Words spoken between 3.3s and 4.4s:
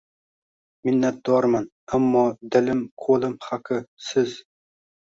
haqi, Siz